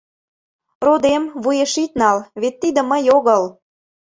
—Родем, 0.85 1.23
вуеш 1.43 1.73
ит 1.83 1.91
нал, 2.01 2.17
вет 2.41 2.55
тиде 2.61 2.81
мый 2.91 3.03
огыл. 3.17 3.43